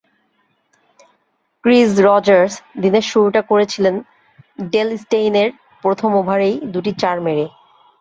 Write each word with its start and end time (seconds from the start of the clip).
Crease 1.63 1.91
Rogers 2.07 2.53
দিনের 2.81 3.05
শুরুটা 3.11 3.41
করেছিলেন 3.49 3.95
ডেল 4.71 4.89
স্টেইনের 5.01 5.49
প্রথম 5.83 6.09
ওভারেই 6.19 6.55
দুটি 6.73 6.91
চার 7.01 7.17
মেরে। 7.25 7.45